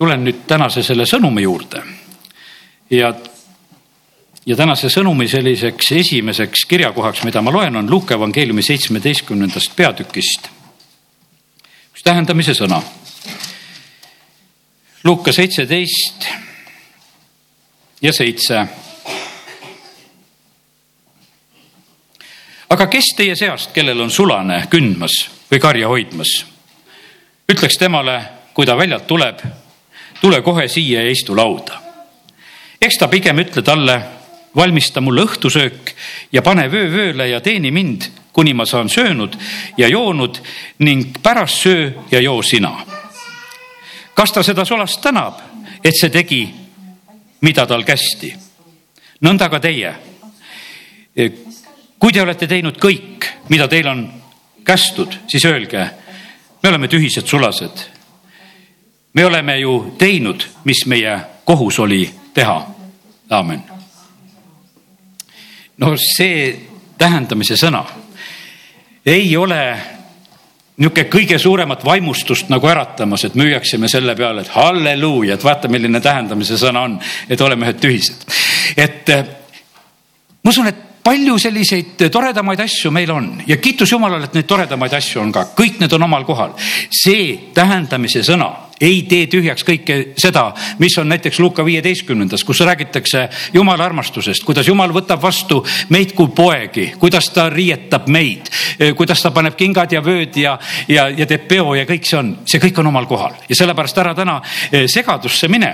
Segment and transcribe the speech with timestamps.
[0.00, 1.82] tulen nüüd tänase selle sõnumi juurde
[2.90, 3.10] ja,
[4.48, 10.48] ja tänase sõnumi selliseks esimeseks kirjakohaks, mida ma loen, on Luuke evangeeliumi seitsmeteistkümnendast peatükist.
[11.92, 12.80] üks tähendamise sõna.
[15.04, 16.28] Luuka seitseteist
[18.00, 18.66] ja seitse.
[22.70, 26.38] aga kes teie seast, kellel on sulane kündmas või karja hoidmas,
[27.52, 28.22] ütleks temale,
[28.54, 29.42] kui ta väljalt tuleb
[30.20, 31.80] tule kohe siia ja istu lauda.
[32.80, 34.00] eks ta pigem ütle talle,
[34.56, 35.92] valmista mulle õhtusöök
[36.32, 39.36] ja pane vöö vööle ja teeni mind, kuni ma saan söönud
[39.76, 40.40] ja joonud
[40.78, 42.86] ning pärast söö ja joo sina.
[44.14, 45.40] kas ta seda sulast tänab,
[45.84, 46.48] et see tegi,
[47.40, 48.34] mida tal kästi?
[49.20, 49.94] nõnda ka teie.
[51.98, 54.08] kui te olete teinud kõik, mida teil on
[54.64, 55.90] kästud, siis öelge,
[56.62, 57.99] me oleme tühised sulased
[59.12, 62.66] me oleme ju teinud, mis meie kohus oli teha.
[63.30, 63.62] aamen.
[65.78, 66.60] no see
[66.98, 67.84] tähendamise sõna
[69.06, 69.62] ei ole
[70.80, 76.00] niisugune kõige suuremat vaimustust nagu äratamas, et müüaksime selle peale, et halleluuja, et vaata, milline
[76.00, 76.94] tähendamise sõna on,
[77.28, 78.24] et oleme ühed tühised.
[78.76, 79.26] et eh,
[80.42, 84.92] ma usun, et palju selliseid toredamaid asju meil on ja kiitus Jumalale, et neid toredamaid
[84.96, 86.56] asju on ka, kõik need on omal kohal.
[86.90, 90.50] see tähendamise sõna ei tee tühjaks kõike seda,
[90.80, 95.60] mis on näiteks Luka viieteistkümnendas, kus räägitakse Jumala armastusest, kuidas Jumal võtab vastu
[95.92, 98.50] meid kui poegi, kuidas ta riietab meid,
[98.96, 100.56] kuidas ta paneb kingad ja vööd ja,
[100.88, 104.00] ja, ja teeb peo ja kõik see on, see kõik on omal kohal ja sellepärast
[104.00, 105.72] ära täna eh, segadusse mine.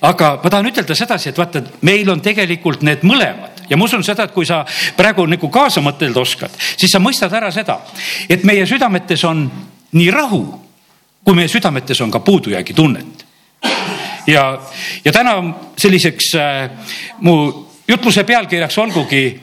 [0.00, 4.04] aga ma tahan ütelda sedasi, et vaata, meil on tegelikult need mõlemad ja ma usun
[4.06, 4.64] seda, et kui sa
[4.96, 7.80] praegu nagu kaasa mõtelda oskad, siis sa mõistad ära seda,
[8.28, 9.48] et meie südametes on
[9.96, 10.65] nii rahu
[11.26, 13.26] kui meie südametes on ka puudujäägi tunnet.
[14.26, 14.62] ja,
[15.04, 15.34] ja täna
[15.78, 16.70] selliseks äh,
[17.20, 19.40] mu jutluse pealkirjaks olgugi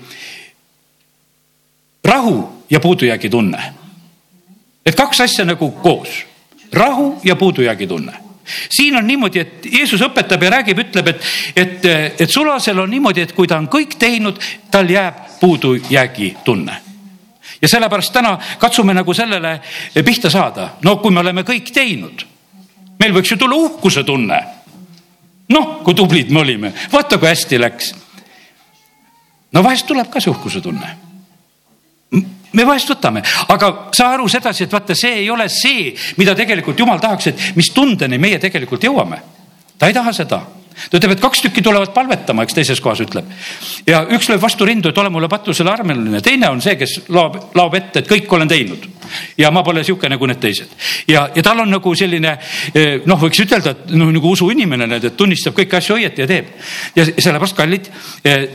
[2.04, 3.74] rahu ja puudujäägi tunne.
[4.86, 6.26] et kaks asja nagu koos,
[6.74, 8.14] rahu ja puudujäägi tunne
[8.70, 11.22] siin on niimoodi, et Jeesus õpetab ja räägib, ütleb, et,
[11.56, 11.86] et,
[12.20, 14.40] et sulasel on niimoodi, et kui ta on kõik teinud,
[14.72, 16.93] tal jääb puudujäägi tunne
[17.64, 19.60] ja sellepärast täna katsume nagu sellele
[20.06, 20.70] pihta saada.
[20.84, 22.26] no kui me oleme kõik teinud,
[23.00, 24.40] meil võiks ju tulla uhkuse tunne.
[25.50, 27.94] noh, kui tublid me olime, vaata kui hästi läks.
[29.54, 30.98] no vahest tuleb ka see uhkuse tunne
[32.54, 36.80] me vahest võtame, aga saa aru sedasi, et vaata, see ei ole see, mida tegelikult
[36.80, 39.22] jumal tahaks, et mis tundeni meie tegelikult jõuame.
[39.80, 40.44] ta ei taha seda
[40.90, 43.30] ta ütleb, et kaks tükki tulevad palvetama, eks teises kohas ütleb.
[43.88, 47.40] ja üks lööb vastu rindu, et ole mulle patusele armeline, teine on see, kes laob,
[47.56, 48.88] laob ette, et kõik olen teinud.
[49.38, 50.76] ja ma pole sihuke nagu need teised.
[51.08, 52.38] ja, ja tal on nagu selline
[52.74, 56.54] eh, noh, võiks ütelda, et noh, nagu usuinimene, et tunnistab kõiki asju õieti ja teeb.
[56.96, 57.92] ja sellepärast, kallid,
[58.24, 58.48] eh,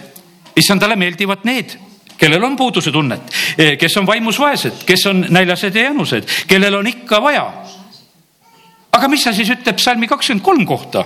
[0.58, 1.78] issandale meeldivad need
[2.18, 6.74] kellel on puuduse tunnet, eh, kes on vaimus vaesed, kes on näljased ja janused, kellel
[6.80, 7.46] on ikka vaja.
[8.92, 11.04] aga mis sa siis ütleb salmi kakskümmend kolm kohta?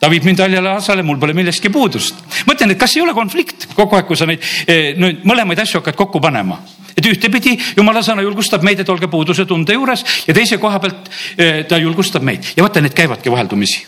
[0.00, 2.14] Ta viib mind haljale asale, mul pole millestki puudust.
[2.48, 3.68] mõtlen, et kas ei ole konflikt?
[3.74, 6.60] Kogu aeg, kui sa neid eh, nüüd mõlemaid asju hakkad kokku panema.
[6.94, 11.10] Et ühtepidi jumala sõna julgustab meid, et olge puuduse tunde juures ja teise koha pealt
[11.36, 12.54] eh, ta julgustab meid.
[12.56, 13.86] Ja vaata, need käivadki vaheldumisi.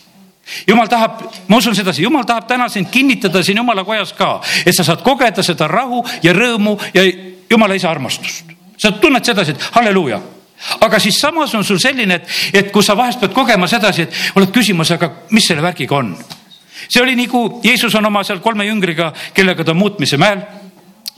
[0.66, 4.74] Jumal tahab, ma usun sedasi, jumal tahab täna sind kinnitada siin jumala kojas ka, et
[4.76, 7.02] sa saad kogeda seda rahu ja rõõmu ja
[7.50, 8.54] jumala isa armastust.
[8.78, 10.20] sa tunned sedasi, et halleluuja
[10.80, 14.36] aga siis samas on sul selline, et, et kus sa vahest pead kogema sedasi, et
[14.36, 16.14] oled küsimas, aga mis selle värgiga on.
[16.88, 20.44] see oli nagu Jeesus on oma seal kolme jüngriga, kellega ta muutmise mäel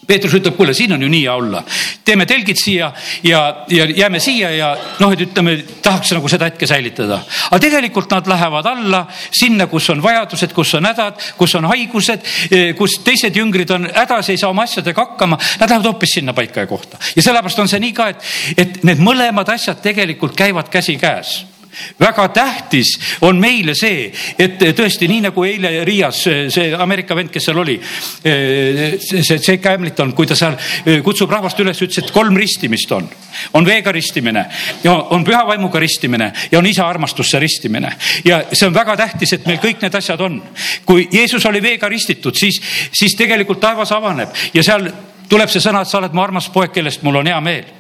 [0.09, 1.63] Peetrus ütleb, kuule, siin on ju nii hea olla.
[2.05, 2.87] teeme telgid siia
[3.23, 4.69] ja, ja jääme siia ja
[5.01, 7.21] noh, et ütleme, tahaks nagu seda hetke säilitada.
[7.51, 12.25] aga tegelikult nad lähevad alla sinna, kus on vajadused, kus on hädad, kus on haigused,
[12.51, 15.39] eh, kus teised jüngrid on hädas, ei saa oma asjadega hakkama.
[15.61, 18.27] Nad lähevad hoopis sinna paika ja kohta ja sellepärast on see nii ka, et,
[18.57, 21.58] et need mõlemad asjad tegelikult käivad käsikäes
[22.01, 22.95] väga tähtis
[23.27, 27.77] on meile see, et tõesti nii nagu eile Riias see Ameerika vend, kes seal oli,
[28.23, 30.57] see Jake Hamilton, kui ta seal
[31.05, 33.09] kutsub rahvast üles, ütles, et kolm ristimist on.
[33.55, 34.45] on veega ristimine
[34.85, 37.93] ja on püha vaimuga ristimine ja on isa armastusse ristimine
[38.25, 40.41] ja see on väga tähtis, et meil kõik need asjad on.
[40.87, 42.61] kui Jeesus oli veega ristitud, siis,
[42.93, 44.91] siis tegelikult taevas avaneb ja seal
[45.29, 47.77] tuleb see sõna, et sa oled mu armas poeg, kellest mul on hea meel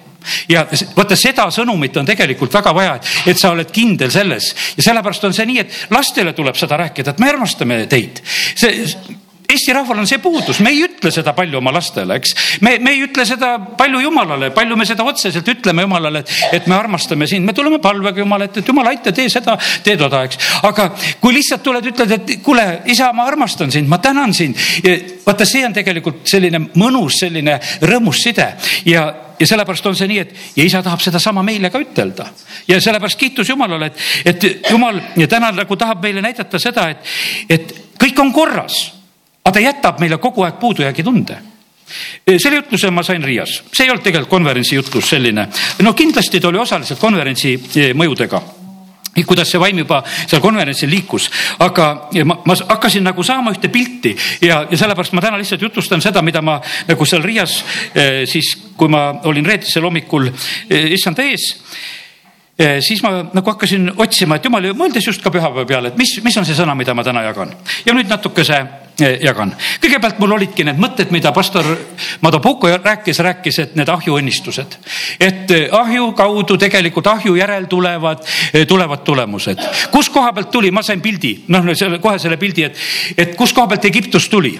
[0.49, 0.65] ja
[0.97, 5.37] vaata seda sõnumit on tegelikult väga vaja, et sa oled kindel selles ja sellepärast on
[5.37, 8.23] see nii, et lastele tuleb seda rääkida, et me armastame teid.
[8.59, 8.85] see
[9.49, 12.35] Eesti rahval on see puudus, me ei ütle seda palju oma lastele, eks.
[12.61, 16.67] me, me ei ütle seda palju Jumalale, palju me seda otseselt ütleme Jumalale, et, et
[16.69, 19.55] me armastame sind, me tuleme palvega Jumal ette, et Jumal, aita, tee seda,
[19.87, 20.37] tee toda, eks.
[20.69, 20.91] aga
[21.23, 24.61] kui lihtsalt tuled, ütled, et kuule, isa, ma armastan sind, ma tänan sind.
[25.25, 27.57] vaata, see on tegelikult selline mõnus, selline
[27.89, 28.51] rõõmus side
[28.85, 29.07] ja
[29.41, 32.29] ja sellepärast on see nii, et ja isa tahab sedasama meile ka ütelda.
[32.69, 37.07] Ja sellepärast kiitus Jumalale, et, et Jumal täna nagu tahab meile näidata seda, et,
[37.49, 38.81] et kõik on korras,
[39.45, 41.39] aga ta jätab meile kogu aeg puudujäägi tunde.
[42.29, 45.47] Selle jutluse ma sain Riias, see ei olnud tegelikult konverentsi jutlus selline,
[45.83, 48.43] no kindlasti ta oli osaliselt konverentsi eh, mõjudega
[49.27, 51.29] kuidas see vaim juba seal konverentsil liikus,
[51.65, 51.89] aga
[52.25, 54.15] ma, ma hakkasin nagu saama ühte pilti
[54.45, 56.59] ja, ja sellepärast ma täna lihtsalt jutustan seda, mida ma
[56.89, 57.59] nagu seal Riias
[57.95, 61.49] eh, siis, kui ma olin reedesel hommikul eh, issanda ees
[62.59, 66.19] eh, siis ma nagu hakkasin otsima, et jumal, mõeldes just ka pühapäeva peale, et mis,
[66.25, 67.55] mis on see sõna, mida ma täna jagan.
[67.87, 68.63] Ja nüüd natukese
[68.99, 69.53] jagan.
[69.81, 71.67] kõigepealt mul olidki need mõtted, mida pastor
[72.21, 74.79] Madopuko rääkis, rääkis, et need ahjuõnnistused,
[75.21, 79.63] et eh, ahju kaudu tegelikult ahju järel tulevad, eh, tulevad tulemused.
[79.91, 81.65] kus koha pealt tuli, ma sain pildi, noh,
[82.01, 82.77] kohe selle pildi, et,
[83.17, 84.59] et kus koha pealt Egiptus tuli.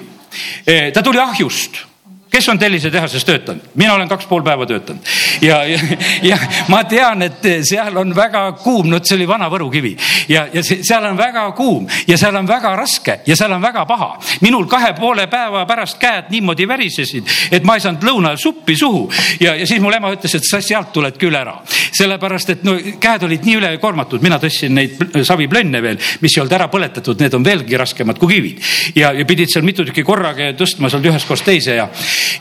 [0.67, 1.88] Eh, ta tuli ahjust
[2.31, 3.73] kes on tellisetehases töötanud?
[3.75, 5.05] mina olen kaks pool päeva töötanud
[5.43, 5.79] ja, ja,
[6.23, 6.39] ja
[6.69, 9.95] ma tean, et seal on väga kuum, no see oli vana Võru kivi
[10.29, 13.85] ja, ja seal on väga kuum ja seal on väga raske ja seal on väga
[13.89, 14.11] paha.
[14.41, 18.77] minul kahe poole päeva pärast käed niimoodi värisesid, et ma ei saanud lõuna ajal suppi
[18.77, 19.07] suhu
[19.41, 21.59] ja, ja siis mul ema ütles, et sa sealt tuled küll ära.
[21.99, 26.55] sellepärast, et no käed olid nii ülekoormatud, mina tõstsin neid saviplönne veel, mis ei olnud
[26.55, 28.63] ära põletatud, need on veelgi raskemad kui kivid
[28.99, 31.89] ja, ja pidid seal mitu tükki korraga tõstma sealt ühest kohast teise ja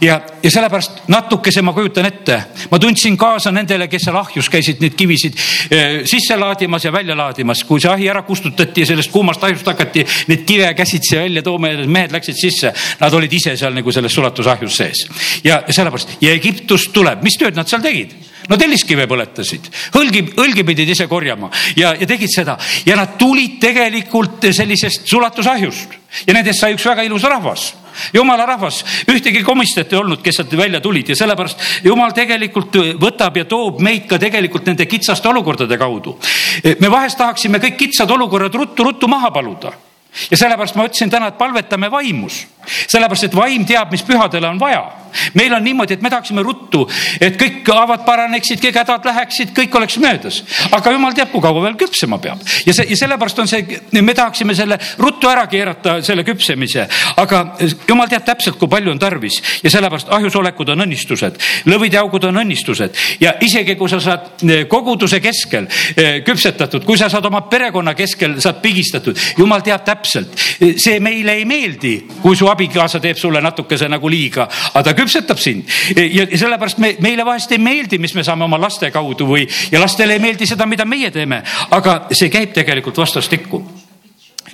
[0.02, 2.38] ja, ja sellepärast natukese ma kujutan ette,
[2.72, 5.38] ma tundsin kaasa nendele, kes seal ahjus käisid neid kivisid
[5.72, 9.68] eh, sisse laadimas ja välja laadimas, kui see ahi ära kustutati ja sellest kuumast ahjust
[9.68, 12.74] hakati neid kive käsitsi välja tooma ja need mehed läksid sisse.
[13.00, 15.06] Nad olid ise seal nagu selles sulatusahjus sees.
[15.44, 18.16] Ja sellepärast ja Egiptust tuleb, mis tööd nad seal tegid?
[18.48, 19.66] no telliskive põletasid,
[20.00, 21.50] õlgi, õlgi pidid ise korjama.
[21.76, 22.58] Ja, ja tegid seda.
[22.88, 25.98] Ja nad tulid tegelikult sellisest sulatusahjust
[26.28, 27.74] ja nendest sai üks väga ilus rahvas
[28.14, 33.38] jumala rahvas, ühtegi komistajat ei olnud, kes sealt välja tulid ja sellepärast jumal tegelikult võtab
[33.42, 36.18] ja toob meid ka tegelikult nende kitsaste olukordade kaudu.
[36.80, 39.74] me vahest tahaksime kõik kitsad olukorrad ruttu-ruttu maha paluda
[40.32, 44.60] ja sellepärast ma ütlesin täna, et palvetame vaimus, sellepärast et vaim teab, mis pühadele on
[44.60, 44.86] vaja.
[45.34, 46.84] meil on niimoodi, et me tahaksime ruttu,
[47.22, 50.42] et kõik haavad paraneksid, kõik hädad läheksid, kõik oleks möödas.
[50.72, 54.14] aga jumal teab, kui kaua veel küpsema peab ja see ja sellepärast on see, me
[54.14, 56.88] tahaksime selle ruttu ära keerata, selle küpsemise,
[57.18, 57.44] aga
[57.88, 61.40] jumal teab täpselt, kui palju on tarvis ja sellepärast ahjusolekud on õnnistused,
[61.72, 66.86] lõvid ja augud on õnnistused ja isegi kui sa saad eh, koguduse keskel eh, küpsetatud,
[66.86, 70.80] kui sa saad oma perekonna keskel, saad pigistatud, jumal teab täpselt täpselt.
[70.80, 75.40] see meile ei meeldi, kui su abikaasa teeb sulle natukese nagu liiga, aga ta küpsetab
[75.42, 75.70] sind.
[75.96, 79.82] ja sellepärast me, meile vahest ei meeldi, mis me saame oma laste kaudu või, ja
[79.82, 81.44] lastele ei meeldi seda, mida meie teeme,
[81.78, 83.62] aga see käib tegelikult vastastikku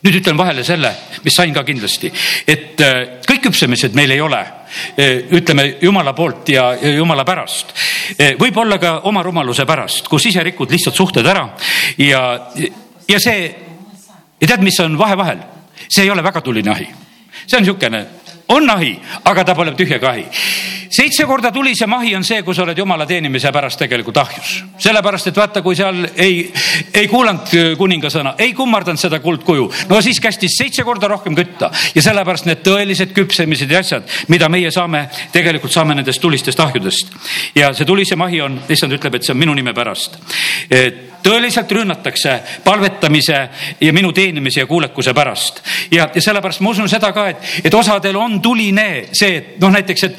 [0.04, 0.92] nüüd ütlen vahele selle,
[1.24, 2.10] mis sain ka kindlasti,
[2.48, 7.72] et äh, kõik küpsemised meil ei ole äh, ütleme jumala poolt ja jumala pärast.
[8.18, 11.46] Äh, võib-olla ka oma rumaluse pärast, kus ise rikud lihtsalt suhted ära
[12.04, 12.24] ja,
[13.08, 13.48] ja see
[14.42, 15.50] ja tead, mis on vahe vahel?
[15.88, 16.86] see ei ole väga tuline ahi.
[17.48, 18.06] See on niisugune,
[18.50, 20.26] on ahi, aga ta pole tühjaga ahi.
[20.94, 24.54] Seitse korda tulisem ahi on see, kui sa oled jumala teenimise pärast tegelikult ahjus.
[24.78, 26.52] sellepärast, et vaata, kui seal ei,
[26.94, 31.72] ei kuulanud kuninga sõna, ei kummardanud seda kuldkuju, no siis kästis seitse korda rohkem kütta
[31.96, 37.16] ja sellepärast need tõelised küpsemised ja asjad, mida meie saame, tegelikult saame nendest tulistest ahjudest.
[37.56, 40.22] ja see tulisem ahi on, issand ütleb, et see on minu nime pärast
[41.24, 43.38] tõeliselt rünnatakse palvetamise
[43.82, 45.62] ja minu teenimise ja kuulekuse pärast.
[45.92, 49.72] ja, ja sellepärast ma usun seda ka, et, et osadel on tuline see, et noh,
[49.74, 50.18] näiteks, et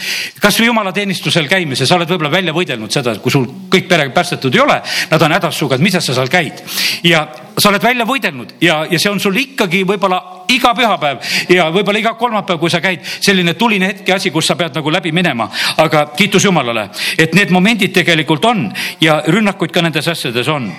[0.64, 4.61] kasvõi jumalateenistusel käimise, sa oled võib-olla välja võidelnud seda, kui sul kõik perega päästetud ei
[4.61, 4.80] ole,
[5.11, 6.62] nad on hädas sinuga, et mida sa seal käid.
[7.04, 7.26] ja
[7.59, 11.99] sa oled välja võidelnud ja, ja see on sul ikkagi võib-olla iga pühapäev ja võib-olla
[11.99, 15.12] iga kolmapäev, kui sa käid, selline tuline hetk ja asi, kus sa pead nagu läbi
[15.12, 15.50] minema.
[15.76, 20.73] aga kiitus Jumalale, et need momendid tegelikult on ja rünnakuid ka nendes asjades on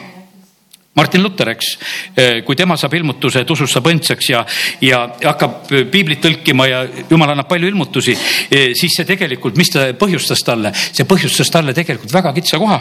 [0.95, 1.77] Martin Luther, eks,
[2.15, 4.45] eh, kui tema saab ilmutuse, et usust saab õndsaks ja,
[4.79, 8.15] ja hakkab eh, piiblit tõlkima ja jumal annab palju ilmutusi,
[8.47, 12.79] eh, siis see tegelikult, mis ta põhjustas talle, see põhjustas talle tegelikult väga kitsa koha.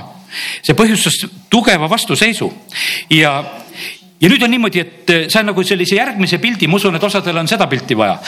[0.63, 1.19] see põhjustas
[1.51, 2.53] tugeva vastuseisu
[3.15, 3.35] ja,
[4.21, 7.51] ja nüüd on niimoodi, et saan nagu sellise järgmise pildi, ma usun, et osadel on
[7.51, 8.21] seda pilti vaja.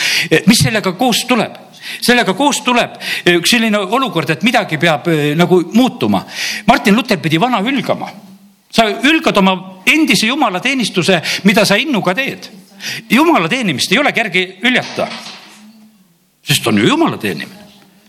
[0.50, 1.62] mis sellega koos tuleb?
[2.02, 2.98] sellega koos tuleb
[3.38, 5.06] üks selline olukord, et midagi peab
[5.38, 6.26] nagu muutuma.
[6.66, 8.25] Martin Luther pidi vana hülgama
[8.76, 9.56] sa ülkad oma
[9.88, 12.50] endise jumalateenistuse, mida sa innuga teed.
[13.10, 15.06] jumala teenimist ei ole kerge hüljata
[16.44, 17.65] sest on ju jumala teenimine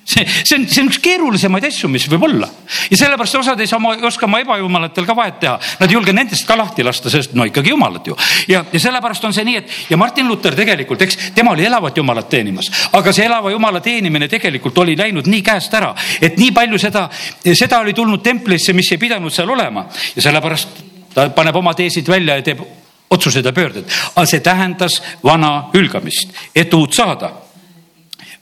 [0.08, 2.48] see, see on, see on üks keerulisemaid asju, mis võib olla.
[2.92, 5.58] Ja sellepärast osad ei saa oma, oska oma ebajumalatel ka vahet teha.
[5.82, 8.16] Nad ei julge nendest ka lahti lasta, sest no ikkagi jumalad ju.
[8.48, 11.98] ja, ja sellepärast on see nii, et ja Martin Luther tegelikult, eks tema oli elavat
[12.00, 16.54] jumalat teenimas, aga see elava jumala teenimine tegelikult oli läinud nii käest ära, et nii
[16.56, 17.08] palju seda,
[17.52, 19.88] seda oli tulnud templisse, mis ei pidanud seal olema.
[20.16, 20.84] Ja sellepärast
[21.14, 22.64] ta paneb oma teesid välja ja teeb
[23.12, 27.32] otsused ja pöörded, aga see tähendas vana hülgamist, et uut saada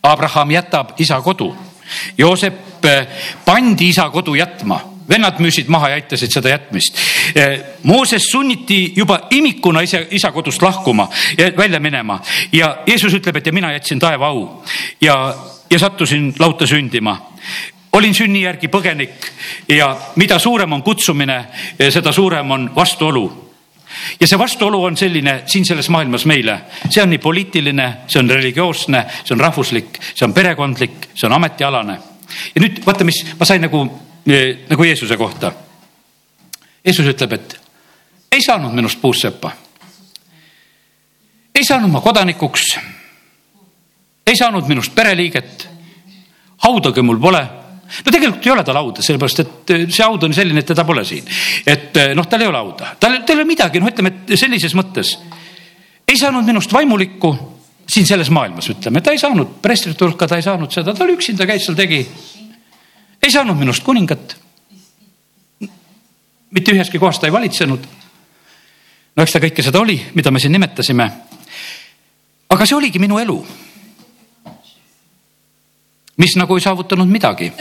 [0.06, 1.56] Abraham jätab isa kodu.
[2.18, 3.08] Joosep eh,
[3.46, 6.98] pandi isa kodu jätma, vennad müüsid maha ja aitasid seda jätmist.
[7.36, 12.20] Eh, Mooses sunniti juba imikuna isa, isa kodust lahkuma ja välja minema.
[12.52, 14.64] Ja Jeesus ütleb, et ja mina jätsin taeva au.
[15.02, 15.36] Ja,
[15.70, 17.18] ja sattusin lauta sündima.
[17.94, 19.30] Olin sünni järgi põgenik
[19.70, 21.46] ja mida suurem on kutsumine,
[21.90, 23.45] seda suurem on vastuolu
[24.20, 26.60] ja see vastuolu on selline siin selles maailmas meile,
[26.90, 31.38] see on nii poliitiline, see on religioosne, see on rahvuslik, see on perekondlik, see on
[31.38, 32.00] ametialane.
[32.56, 33.84] ja nüüd vaata, mis ma sain nagu,
[34.28, 35.52] eh, nagu Jeesuse kohta.
[36.86, 37.60] Jeesus ütleb, et
[38.32, 39.52] ei saanud minust puusseppa.
[41.56, 42.78] ei saanud ma kodanikuks.
[44.28, 45.70] ei saanud minust pereliiget.
[46.58, 50.34] haudagi mul pole no tegelikult ei ole tal hauda, sellepärast et eh, see haud on
[50.34, 51.26] selline, et teda pole siin.
[51.66, 54.38] et eh, noh, tal ei ole hauda, tal, tal ei ole midagi, noh, ütleme, et
[54.40, 55.16] sellises mõttes
[56.08, 57.34] ei saanud minust vaimulikku
[57.90, 61.18] siin selles maailmas, ütleme, ta ei saanud preestrite hulka, ta ei saanud seda, ta oli
[61.18, 62.02] üksinda, käis seal, tegi.
[63.22, 64.38] ei saanud minust kuningat.
[66.56, 67.88] mitte üheski kohas ta ei valitsenud.
[69.16, 71.12] no eks ta kõike seda oli, mida me siin nimetasime.
[72.50, 73.40] aga see oligi minu elu
[76.18, 77.52] mis nagu ei saavutanud midagi.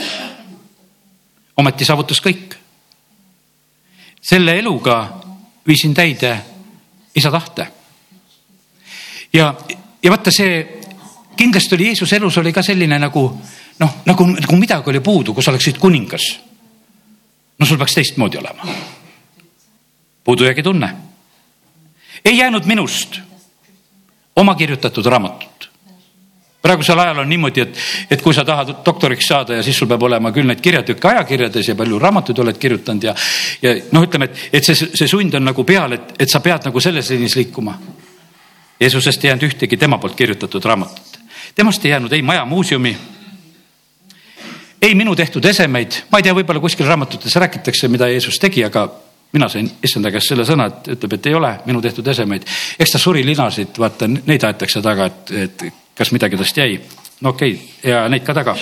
[1.57, 2.55] ometi saavutas kõik.
[4.21, 5.13] selle eluga
[5.67, 6.37] viisin täide
[7.15, 7.67] isa tahte.
[9.33, 9.55] ja,
[10.03, 10.81] ja vaata see
[11.37, 13.41] kindlasti oli Jeesuse elus oli ka selline nagu
[13.79, 16.39] noh, nagu, nagu midagi oli puudu, kui sa oleksid kuningas.
[17.59, 18.63] no sul peaks teistmoodi olema.
[20.23, 20.95] puudujäägi tunne.
[22.25, 23.19] ei jäänud minust
[24.35, 25.54] oma kirjutatud raamatut
[26.65, 27.81] praegusel ajal on niimoodi, et,
[28.11, 31.69] et kui sa tahad doktoriks saada ja siis sul peab olema küll neid kirjatükke ajakirjades
[31.69, 33.13] ja palju raamatuid oled kirjutanud ja,
[33.61, 36.65] ja noh, ütleme, et, et see, see sund on nagu peal, et, et sa pead
[36.65, 37.77] nagu selles liinis liikuma.
[38.81, 41.19] Jeesusest ei jäänud ühtegi tema poolt kirjutatud raamatut.
[41.55, 42.97] temast ei jäänud ei maja muuseumi,
[44.81, 48.89] ei minu tehtud esemeid, ma ei tea, võib-olla kuskil raamatutes räägitakse, mida Jeesus tegi, aga
[49.33, 52.45] mina sain issanda käest selle sõna, et ütleb, et ei ole minu tehtud esemeid.
[52.79, 55.65] eks ta suri linasid, vaata neid aetakse taga, et, et
[55.95, 56.79] kas midagi tast jäi?
[57.21, 58.55] no okei okay., ja neid ka taga.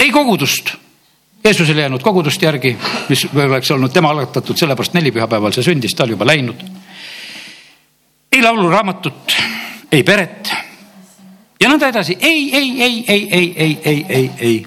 [0.00, 0.74] ei kogudust,
[1.44, 2.76] Jeesusel ei jäänud kogudust järgi,
[3.08, 6.64] mis oleks olnud tema algatatud, sellepärast nelipühapäeval see sündis, ta oli juba läinud.
[8.32, 9.36] ei lauluraamatut,
[9.92, 10.50] ei peret
[11.60, 14.66] ja nõnda edasi, ei, ei, ei, ei, ei, ei, ei, ei, ei.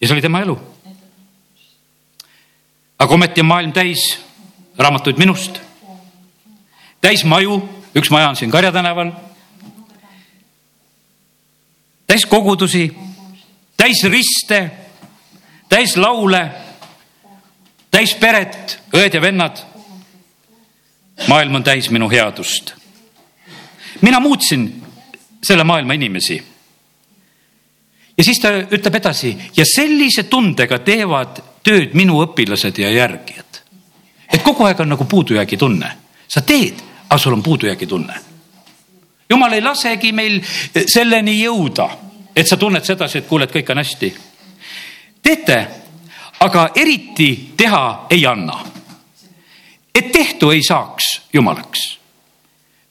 [0.00, 0.58] ja see oli tema elu.
[2.98, 4.06] aga ometi on maailm täis
[4.78, 5.58] raamatuid minust,
[7.02, 7.60] täis maju
[7.94, 9.12] üks maja on siin Karja tänaval.
[12.06, 12.96] täis kogudusi,
[13.76, 14.70] täis riste,
[15.68, 16.50] täis laule,
[17.90, 19.64] täis peret, õed ja vennad.
[21.28, 22.74] maailm on täis minu headust.
[24.00, 24.84] mina muutsin
[25.44, 26.42] selle maailma inimesi.
[28.18, 33.62] ja siis ta ütleb edasi ja sellise tundega teevad tööd minu õpilased ja järgijad.
[34.32, 35.92] et kogu aeg on nagu puudujäägi tunne,
[36.28, 38.14] sa teed aga sul on puudujäägi tunne.
[39.30, 40.40] jumal ei lasegi meil
[40.86, 41.88] selleni jõuda,
[42.36, 44.14] et sa tunned sedasi, et kuule, et kõik on hästi.
[45.22, 45.66] teete,
[46.40, 48.64] aga eriti teha ei anna.
[49.94, 51.98] et tehtu ei saaks jumalaks.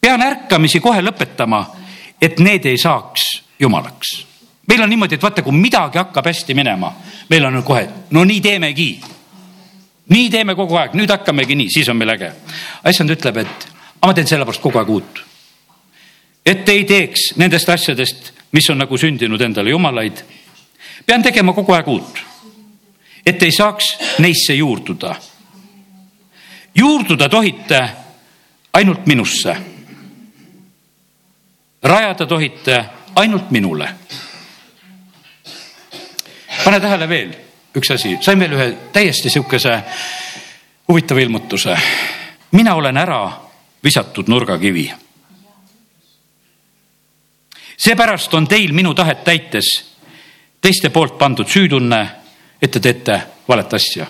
[0.02, 1.66] pean ärkamisi kohe lõpetama,
[2.22, 4.26] et need ei saaks jumalaks.
[4.68, 6.94] meil on niimoodi, et vaata, kui midagi hakkab hästi minema,
[7.30, 9.02] meil on kohe, no nii teemegi
[10.10, 12.32] nii teeme kogu aeg, nüüd hakkamegi nii, siis on meil äge.
[12.90, 13.68] issand ütleb, et
[14.02, 15.24] aga ma teen sellepärast kogu aeg uut.
[16.46, 20.24] et ei teeks nendest asjadest, mis on nagu sündinud endale jumalaid.
[21.06, 22.20] pean tegema kogu aeg uut.
[23.26, 25.16] et ei saaks neisse juurduda.
[26.76, 27.82] juurduda tohite
[28.74, 29.58] ainult minusse.
[31.84, 32.86] rajada tohite
[33.16, 33.90] ainult minule.
[36.64, 37.36] pane tähele veel
[37.78, 39.82] üks asi, sain veel ühe täiesti sihukese
[40.88, 41.78] huvitava ilmutuse.
[42.52, 43.47] mina olen ära
[43.84, 44.92] visatud nurgakivi.
[47.78, 49.98] seepärast on teil minu tahet täites
[50.62, 52.00] teiste poolt pandud süütunne,
[52.62, 54.08] et te teete valet asja.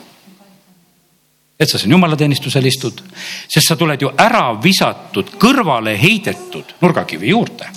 [1.60, 3.02] et sa siin jumalateenistusel istud,
[3.50, 7.70] sest sa tuled ju ära visatud, kõrvale heidetud nurgakivi juurde.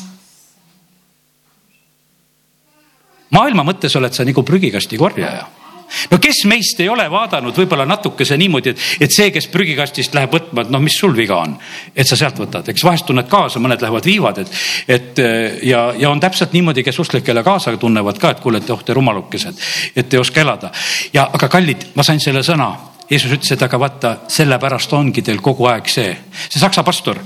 [3.31, 5.60] maailma mõttes oled sa nagu prügikasti korjaja
[6.11, 10.35] no kes meist ei ole vaadanud võib-olla natukese niimoodi, et, et see, kes prügikastist läheb
[10.35, 11.57] võtma, et noh, mis sul viga on,
[11.95, 14.55] et sa sealt võtad, eks vahest tunned kaasa, mõned lähevad viivad, et,
[14.89, 15.25] et
[15.67, 18.97] ja, ja on täpselt niimoodi, kes usklikele kaasa tunnevad ka, et kuule, et oh te
[18.97, 19.67] rumalukesed,
[19.97, 20.73] et ei oska elada.
[21.13, 22.71] ja aga kallid, ma sain selle sõna.
[23.11, 26.13] Jeesus ütles, et aga vaata, sellepärast ongi teil kogu aeg see,
[26.45, 27.19] see saksa pastor,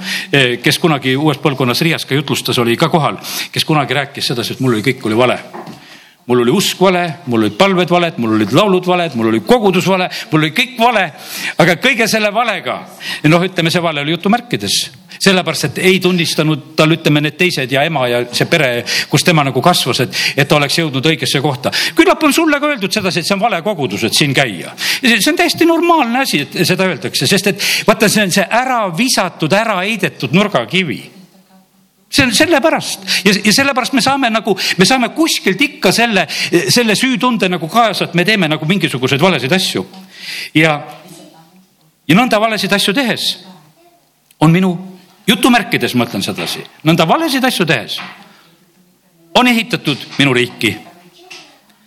[0.65, 3.19] kes kunagi uues põlvkonnas Riias ka jutlustas, oli ka kohal,
[3.53, 5.37] kes kunagi rääkis sedasi, et mul oli, kõik oli vale
[6.27, 9.87] mul oli usk vale, mul olid palved valed, mul olid laulud valed, mul oli kogudus
[9.89, 11.05] vale, mul oli kõik vale.
[11.61, 12.79] aga kõige selle valega,
[13.29, 14.79] noh, ütleme, see vale oli jutumärkides,
[15.21, 18.71] sellepärast et ei tunnistanud tal, ütleme, need teised ja ema ja see pere,
[19.11, 21.73] kus tema nagu kasvas, et, et ta oleks jõudnud õigesse kohta.
[21.97, 24.73] küllap on sulle ka öeldud sedasi, et see on vale kogudus, et siin käia.
[25.03, 28.87] see on täiesti normaalne asi, et seda öeldakse, sest et vaata, see on see ära
[28.97, 31.03] visatud, ära heidetud nurgakivi
[32.15, 36.27] see on sellepärast ja, ja sellepärast me saame nagu, me saame kuskilt ikka selle,
[36.71, 39.87] selle süütunde nagu kaasa, et me teeme nagu mingisuguseid valesid asju.
[40.55, 40.79] ja,
[42.09, 43.31] ja nõnda valesid asju tehes
[44.41, 44.75] on minu,
[45.27, 47.99] jutumärkides ma ütlen sedasi, nõnda valesid asju tehes
[49.35, 50.77] on ehitatud minu riiki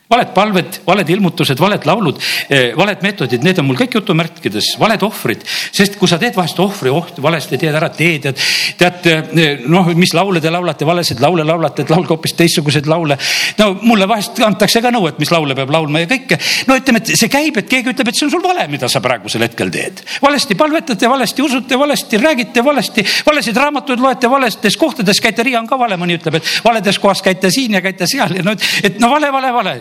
[0.08, 5.04] valed palved, valed ilmutused, valed laulud, eh, valed meetodid, need on mul kõik jutumärkides, valed
[5.04, 5.44] ohvrid,
[5.76, 8.44] sest kui sa teed vahest ohvri oht, valesti teed ära teed, et
[8.80, 13.18] tead eh, noh, mis laule te laulate, valesid laule laulate, et laulge hoopis teistsuguseid laule.
[13.58, 16.40] no mulle vahest antakse ka nõu, et mis laule peab laulma ja kõike.
[16.72, 19.04] no ütleme, et see käib, et keegi ütleb, et see on sul vale, mida sa
[19.04, 20.06] praegusel hetkel teed.
[20.24, 25.68] valesti palvetate, valesti usute, valesti räägite, valesti, valesid raamatuid loete, valestes kohtades käite, Riia on
[25.68, 29.04] ka vale, mõni ütleb, et valedes kohas käite siin ja käite seal ja no, et
[29.04, 29.78] no vale, vale, vale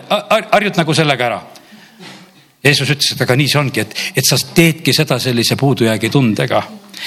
[0.51, 1.39] harjud nagu sellega ära.
[2.63, 6.63] Jeesus ütles, et aga nii see ongi, et, et sa teedki seda sellise puudujäägi tundega.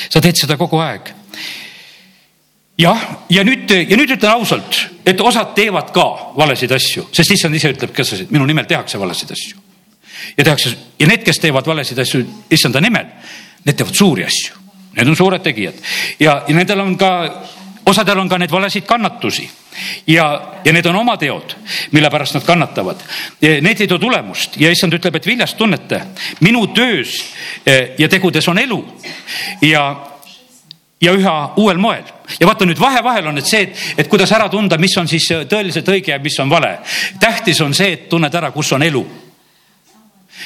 [0.09, 1.11] sa teed seda kogu aeg.
[2.79, 7.55] jah, ja nüüd, ja nüüd ütlen ausalt, et osad teevad ka valesid asju, sest issand
[7.55, 9.59] ise ütleb ka, et minu nimel tehakse valesid asju.
[10.37, 13.07] ja tehakse ja need, kes teevad valesid asju issanda nimel,
[13.64, 14.57] need teevad suuri asju.
[14.90, 15.76] Need on suured tegijad
[16.19, 17.11] ja, ja nendel on ka,
[17.87, 19.44] osadel on ka neid valesid kannatusi
[20.07, 20.27] ja,
[20.64, 21.55] ja need on oma teod,
[21.90, 23.03] mille pärast nad kannatavad.
[23.40, 26.03] Need ei too tulemust ja issand ütleb, et viljast tunnete,
[26.40, 27.16] minu töös
[27.66, 28.81] eh, ja tegudes on elu
[29.62, 29.85] ja,
[31.01, 32.05] ja üha uuel moel.
[32.40, 35.27] ja vaata nüüd vahe-vahel on nüüd see, et, et kuidas ära tunda, mis on siis
[35.49, 36.79] tõeliselt õige ja mis on vale.
[37.21, 39.05] tähtis on see, et tunned ära, kus on elu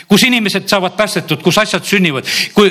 [0.09, 2.29] kus inimesed saavad päästetud, kus asjad sünnivad,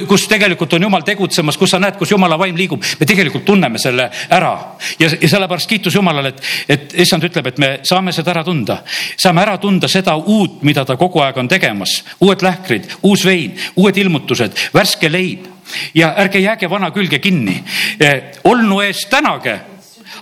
[0.08, 2.84] kus tegelikult on jumal tegutsemas, kus sa näed, kus jumala vaim liigub.
[3.00, 4.54] me tegelikult tunneme selle ära
[5.00, 8.82] ja, ja sellepärast kiitus Jumalale, et, et issand ütleb, et me saame seda ära tunda.
[9.18, 13.58] saame ära tunda seda uut, mida ta kogu aeg on tegemas, uued lähkrid, uus vein,
[13.76, 15.48] uued ilmutused, värske leib
[15.96, 17.64] ja ärge jääge vana külge kinni.
[18.00, 19.60] Eh, olnu eest tänage,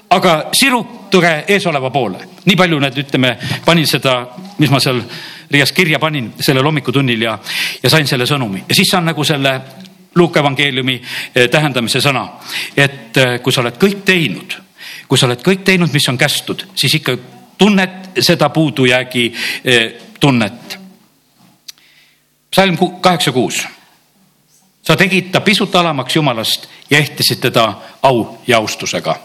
[0.10, 2.28] aga sirutage eesoleva poole.
[2.46, 3.36] nii palju need, ütleme,
[3.66, 4.16] panin seda,
[4.58, 5.04] mis ma seal
[5.52, 7.38] Riias kirja panin sellel hommikutunnil ja,
[7.84, 9.60] ja sain selle sõnumi ja siis saan nagu selle
[10.16, 11.02] Luuka evangeeliumi
[11.36, 12.26] eh, tähendamise sõna,
[12.76, 14.56] et eh, kui sa oled kõik teinud,
[15.08, 17.16] kui sa oled kõik teinud, mis on kästud, siis ikka
[17.58, 19.24] tunned seda puudujäägi
[19.64, 19.86] eh,
[20.20, 20.80] tunnet.
[22.52, 23.68] psalm kaheksa kuus.
[24.84, 29.16] sa tegid ta pisut alamaks Jumalast ja ehtisid teda au ja austusega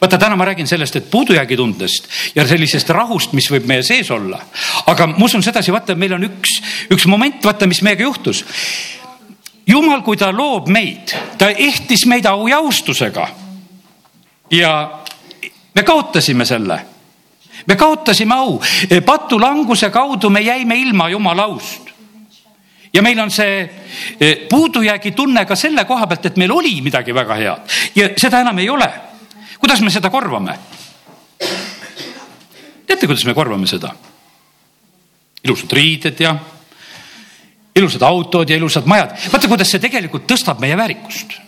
[0.00, 4.40] vaata, täna ma räägin sellest, et puudujäägitundest ja sellisest rahust, mis võib meie sees olla.
[4.86, 6.58] aga ma usun sedasi, vaata, meil on üks,
[6.90, 8.44] üks moment, vaata, mis meiega juhtus.
[9.66, 13.28] jumal, kui ta loob meid, ta ehtis meid au ja austusega.
[14.50, 15.00] ja
[15.74, 16.80] me kaotasime selle.
[17.66, 18.60] me kaotasime au,
[19.04, 21.88] patulanguse kaudu me jäime ilma jumala aust
[22.94, 23.70] ja meil on see
[24.20, 28.40] eh, puudujäägi tunne ka selle koha pealt, et meil oli midagi väga head ja seda
[28.40, 28.88] enam ei ole
[29.58, 30.58] kuidas me seda korvame?
[32.86, 33.94] teate, kuidas me korvame seda?
[35.44, 36.36] ilusad riided ja
[37.78, 39.14] ilusad autod ja ilusad majad.
[39.32, 41.38] vaata, kuidas see tegelikult tõstab meie väärikust.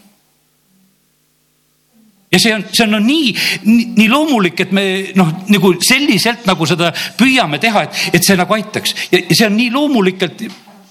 [2.32, 3.34] ja see on, see on no nii,
[3.66, 4.84] nii, nii loomulik, et me
[5.18, 9.56] noh, nagu selliselt nagu seda püüame teha, et, et see nagu aitaks ja see on
[9.58, 10.44] nii loomulik, et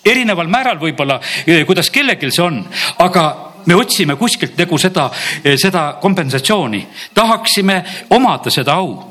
[0.10, 1.20] erineval määral võib-olla,
[1.68, 2.60] kuidas kellelgi see on,
[3.04, 3.24] aga
[3.70, 5.10] me otsime kuskilt nagu seda,
[5.44, 6.82] eh, seda kompensatsiooni,
[7.14, 9.06] tahaksime omada seda au.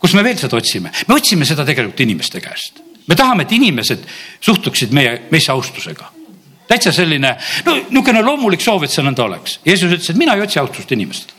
[0.00, 0.90] kus me veel seda otsime?
[1.08, 2.80] me otsime seda tegelikult inimeste käest.
[3.06, 4.06] me tahame, et inimesed
[4.40, 6.10] suhtuksid meie, meisse austusega.
[6.68, 9.58] täitsa selline, no niisugune loomulik soov, et see nõnda oleks.
[9.66, 11.34] Jeesus ütles, et mina ei otsi austust inimestelt.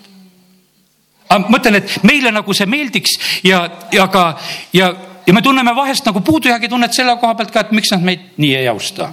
[1.30, 4.38] aga ma mõtlen, et meile nagu see meeldiks ja, ja ka
[4.74, 4.94] ja,
[5.28, 8.32] ja me tunneme vahest nagu puudujäägi tunnet selle koha pealt ka, et miks nad meid
[8.38, 9.12] nii ei austa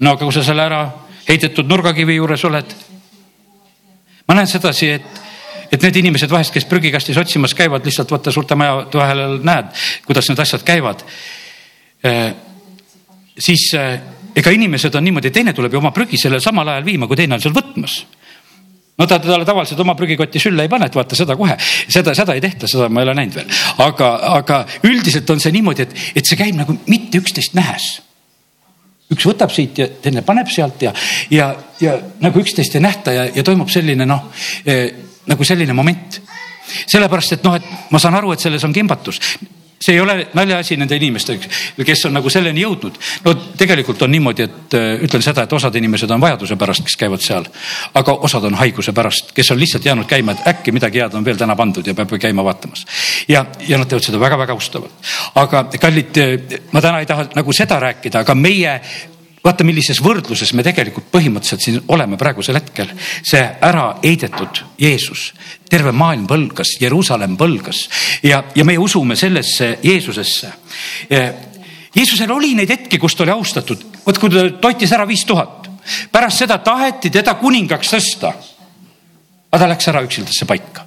[0.00, 0.84] no aga kui sa selle ära
[1.28, 2.76] heidetud nurgakivi juures oled.
[4.28, 5.20] ma näen sedasi, et,
[5.72, 9.74] et need inimesed vahest, kes prügikastis otsimas käivad, lihtsalt vaata suurte majade vahel näed,
[10.06, 11.04] kuidas need asjad käivad.
[13.38, 13.70] siis
[14.36, 17.36] ega inimesed on niimoodi, teine tuleb ju oma prügi sellel samal ajal viima, kui teine
[17.36, 18.00] on seal võtmas
[19.00, 21.56] no ta talle tavaliselt oma prügikotti sülle ei pane, et vaata seda kohe,
[21.88, 23.58] seda, seda ei tehta, seda ma ei ole näinud veel.
[23.80, 27.96] aga, aga üldiselt on see niimoodi, et, et see käib nagu mitte üksteist nähes
[29.10, 30.92] üks võtab siit ja teine paneb sealt ja,
[31.30, 34.28] ja, ja nagu üksteist ei nähta ja, ja toimub selline noh
[34.64, 34.90] eh,
[35.30, 36.20] nagu selline moment.
[36.86, 39.18] sellepärast, et noh, et ma saan aru, et selles on kimbatus
[39.84, 41.48] see ei ole naljaasi nende inimestega,
[41.86, 42.98] kes on nagu selleni jõudnud.
[43.24, 46.98] no tegelikult on niimoodi, et äh, ütlen seda, et osad inimesed on vajaduse pärast, kes
[47.00, 47.46] käivad seal,
[47.96, 51.24] aga osad on haiguse pärast, kes on lihtsalt jäänud käima, et äkki midagi head on
[51.24, 52.84] veel täna pandud ja peab käima vaatamas.
[53.28, 54.92] ja, ja nad teevad seda väga-väga ustavalt.
[55.34, 58.80] aga kallid, äh, ma täna ei taha nagu seda rääkida, aga meie
[59.44, 62.90] vaata, millises võrdluses me tegelikult põhimõtteliselt siin oleme praegusel hetkel.
[63.22, 65.30] see ära heidetud Jeesus,
[65.68, 67.86] terve maailm põlgas, Jeruusalemm põlgas
[68.22, 70.52] ja, ja meie usume sellesse Jeesusesse.
[71.94, 75.70] Jeesusel oli neid hetki, kus ta oli austatud, vot kui ta toitis ära viis tuhat,
[76.12, 78.34] pärast seda taheti teda kuningaks tõsta.
[79.50, 80.84] aga ta läks ära üksildasse paika.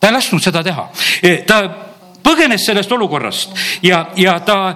[0.00, 0.90] ta ei lasknud seda teha,
[1.46, 1.62] ta
[2.22, 4.74] põgenes sellest olukorrast ja, ja ta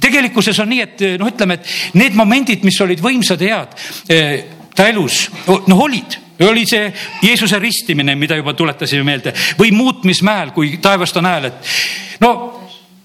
[0.00, 3.78] tegelikkuses on nii, et noh, ütleme, et need momendid, mis olid võimsad ja head
[4.12, 10.50] eh, ta elus, noh olid oli see Jeesuse ristimine, mida juba tuletasime meelde või muutmismäel,
[10.50, 11.74] kui taevast on hääl, et
[12.20, 12.32] no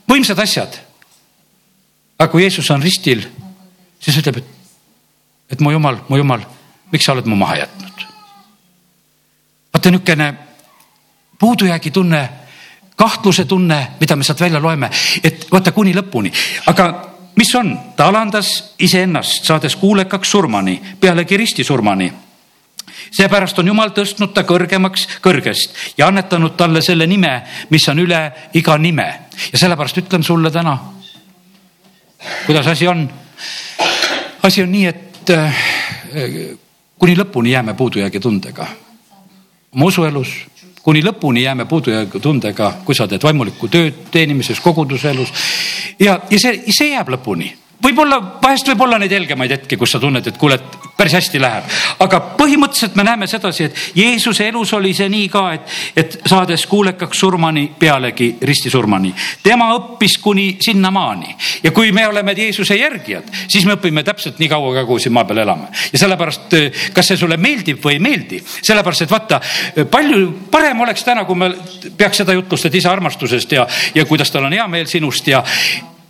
[0.10, 0.80] võimsad asjad.
[2.18, 3.22] aga kui Jeesus on ristil,
[4.00, 4.48] siis ütleb, et,
[5.54, 6.42] et mu jumal, mu jumal,
[6.92, 8.06] miks sa oled mu maha jätnud?
[9.74, 10.34] vaata niisugune
[11.40, 12.30] puudujäägi tunne
[12.98, 14.90] kahtluse tunne, mida me sealt välja loeme,
[15.24, 16.32] et vaata kuni lõpuni,
[16.68, 16.88] aga
[17.38, 22.12] mis on, ta alandas iseennast, saades kuulekaks surmani, pealegi ristisurmani
[23.12, 28.22] seepärast on Jumal tõstnud ta kõrgemaks kõrgest ja annetanud talle selle nime, mis on üle
[28.58, 29.08] iga nime.
[29.52, 30.78] ja sellepärast ütlen sulle täna,
[32.46, 33.10] kuidas asi on.
[34.44, 35.64] asi on nii, et äh,
[36.98, 38.68] kuni lõpuni jääme puudujäägi tundega
[39.74, 40.30] oma usuelus
[40.88, 45.34] kuni lõpuni jääme puudujäägi tundega, kui sa teed vaimulikku tööd teenimises, koguduselus.
[46.00, 47.50] Ja, ja see, see jääb lõpuni
[47.84, 51.42] võib-olla, vahest võib olla neid helgemaid hetki, kus sa tunned, et kuule, et päris hästi
[51.42, 51.64] läheb.
[52.00, 56.66] aga põhimõtteliselt me näeme sedasi, et Jeesuse elus oli see nii ka, et, et saades
[56.68, 59.14] kuulekaks surmani, pealegi ristisurmani.
[59.44, 64.50] tema õppis kuni sinnamaani ja kui me oleme Jeesuse järgijad, siis me õpime täpselt nii
[64.50, 65.70] kaua ka, kui siin maa peal elame.
[65.94, 66.58] ja sellepärast,
[66.94, 69.42] kas see sulle meeldib või ei meeldi, sellepärast et vaata,
[69.92, 71.52] palju parem oleks täna, kui me
[71.98, 75.44] peaks seda jutlust, et isa armastusest ja, ja kuidas tal on hea meel sinust ja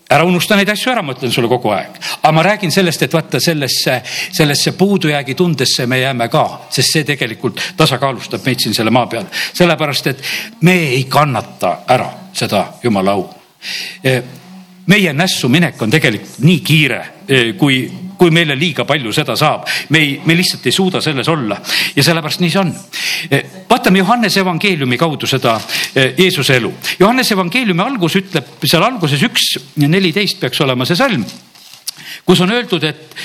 [0.10, 2.00] ära unusta neid asju ära, ma ütlen sulle kogu aeg.
[2.22, 7.04] aga ma räägin sellest, et vaata sellesse, sellesse puudujäägi tundesse me jääme ka, sest see
[7.04, 9.26] tegelikult tasakaalustab meid siin selle maa peal.
[9.54, 10.24] sellepärast, et
[10.62, 13.30] me ei kannata ära seda jumala au.
[14.04, 14.22] E,
[14.88, 19.68] meie nässu minek on tegelikult nii kiire, e, kui kui meile liiga palju seda saab.
[19.90, 21.60] me ei, me lihtsalt ei suuda selles olla
[21.96, 22.74] ja sellepärast nii see on.
[23.32, 25.58] Eh, vaatame Johannese evangeeliumi kaudu seda
[25.96, 26.74] eh, Jeesuse elu.
[27.00, 29.50] Johannese evangeeliumi algus ütleb seal alguses üks
[29.84, 31.26] neliteist peaks olema see salm,
[32.26, 33.18] kus on öeldud, et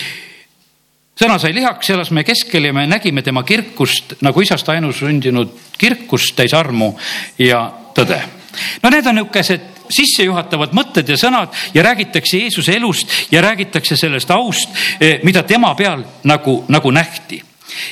[1.18, 6.36] sõna sai lihaks, elas meie keskel ja me nägime tema kirkust nagu isast ainusündinud kirkust
[6.38, 6.92] täis armu
[7.38, 7.64] ja
[7.96, 8.20] tõde.
[8.82, 14.30] no need on niisugused sissejuhatavad mõtted ja sõnad ja räägitakse Jeesuse elust ja räägitakse sellest
[14.30, 17.42] aust, eh, mida tema peal nagu, nagu nähti.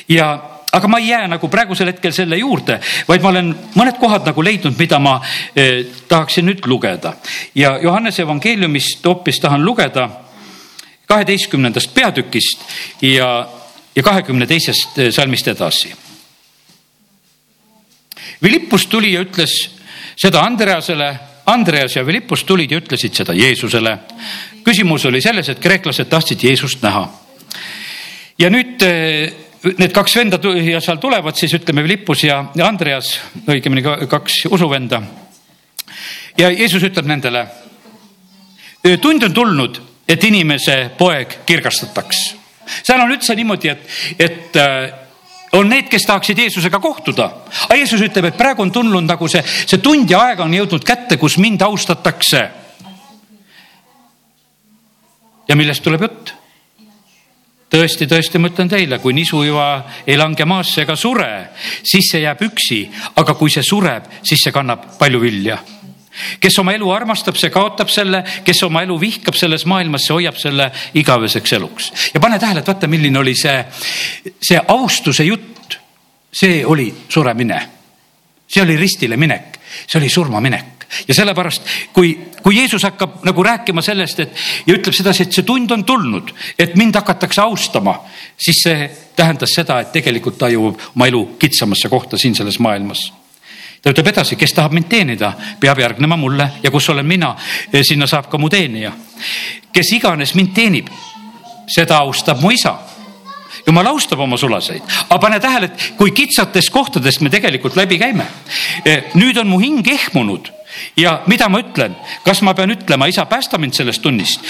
[0.09, 4.25] ja aga ma ei jää nagu praegusel hetkel selle juurde, vaid ma olen mõned kohad
[4.25, 5.17] nagu leidnud, mida ma
[5.55, 7.13] eh, tahaksin nüüd lugeda
[7.55, 10.09] ja Johannese evangeeliumist hoopis tahan lugeda
[11.11, 12.63] kaheteistkümnendast peatükist
[13.01, 13.49] ja,
[13.95, 15.91] ja kahekümne teisest eh, salmist edasi.
[18.41, 19.53] Philippus tuli ja ütles
[20.15, 21.11] seda Andreasele
[21.51, 23.97] Andreas ja Philippus tulid ja ütlesid seda Jeesusele.
[24.63, 27.07] küsimus oli selles, et kreeklased tahtsid Jeesust näha.
[28.39, 29.33] ja nüüd eh,
[29.77, 35.01] need kaks venda ja seal tulevad siis ütleme Philippus ja Andreas, õigemini kaks usuvenda.
[36.37, 37.45] ja Jeesus ütleb nendele.
[39.01, 42.35] tund on tulnud, et inimese poeg kirgastataks.
[42.83, 43.87] seal on üldse niimoodi, et,
[44.19, 45.00] et eh,
[45.51, 47.29] on need, kes tahaksid Jeesusega kohtuda.
[47.65, 50.85] aga Jeesus ütleb, et praegu on tulnud nagu see, see tund ja aeg on jõudnud
[50.87, 52.49] kätte, kus mind austatakse.
[55.47, 56.33] ja millest tuleb jutt?
[57.71, 59.67] tõesti, tõesti, ma ütlen teile, kui nisu juba
[60.07, 61.51] ei lange maasse ega sure,
[61.83, 62.81] siis see jääb üksi,
[63.15, 65.59] aga kui see sureb, siis see kannab palju vilja
[66.39, 70.39] kes oma elu armastab, see kaotab selle, kes oma elu vihkab selles maailmas, see hoiab
[70.39, 71.91] selle igaveseks eluks.
[72.13, 73.57] ja pane tähele, et vaata, milline oli see,
[74.41, 75.79] see austuse jutt.
[76.31, 77.61] see oli suremine.
[78.47, 81.61] see oli ristile minek, see oli surmaminek ja sellepärast,
[81.93, 82.11] kui,
[82.43, 84.35] kui Jeesus hakkab nagu rääkima sellest, et
[84.67, 87.95] ja ütleb sedasi, et see tund on tulnud, et mind hakatakse austama,
[88.35, 93.07] siis see tähendas seda, et tegelikult ta jõuab oma elu kitsamasse kohta siin selles maailmas
[93.81, 97.35] ta ütleb edasi, kes tahab mind teenida, peab järgnema mulle ja kus olen mina,
[97.81, 98.91] sinna saab ka mu teenija.
[99.73, 100.87] kes iganes mind teenib,
[101.67, 102.77] seda austab mu isa
[103.67, 108.25] jumal austab oma sulaseid, aga pane tähele, et kui kitsatest kohtadest me tegelikult läbi käime.
[109.15, 110.51] nüüd on mu hing ehmunud
[110.97, 114.45] ja mida ma ütlen, kas ma pean ütlema, isa, päästa mind sellest tunnist,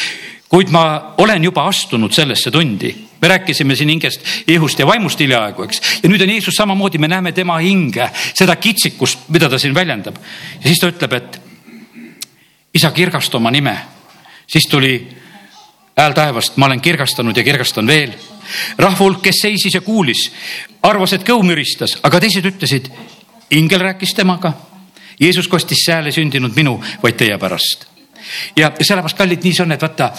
[0.49, 3.10] kuid ma olen juba astunud sellesse tundi.
[3.21, 7.07] Me rääkisime siin hingest, ihust ja vaimust hiljaaegu, eks, ja nüüd on Jeesus samamoodi, me
[7.07, 10.17] näeme tema hinge, seda kitsikust, mida ta siin väljendab.
[10.61, 11.41] ja siis ta ütleb, et
[12.73, 13.77] isa, kirgasta oma nime.
[14.47, 15.07] siis tuli
[15.97, 18.13] hääl taevast, ma olen kirgastanud ja kirgastan veel.
[18.77, 20.31] rahva hulk, kes seisis ja kuulis,
[20.81, 22.89] arvas, et kõu müristas, aga teised ütlesid,
[23.51, 24.53] ingel rääkis temaga
[25.19, 27.85] Jeesus kostis sääle sündinud minu, vaid teie pärast.
[28.55, 30.13] ja sellepärast, kallid, nii see on, et vaata,